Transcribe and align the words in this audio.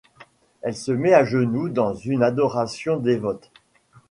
Elle 0.63 0.75
se 0.75 0.91
met 0.91 1.13
à 1.13 1.23
genoux 1.25 1.69
dans 1.69 1.93
une 1.93 2.23
adoration 2.23 2.97
dévote. 2.97 3.51